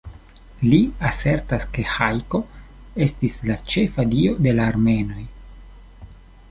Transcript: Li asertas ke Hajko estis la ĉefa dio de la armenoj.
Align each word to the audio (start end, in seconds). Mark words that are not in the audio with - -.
Li 0.61 0.77
asertas 1.09 1.67
ke 1.75 1.85
Hajko 1.97 2.41
estis 3.07 3.37
la 3.51 3.61
ĉefa 3.75 4.09
dio 4.17 4.35
de 4.47 4.59
la 4.61 4.69
armenoj. 4.73 5.27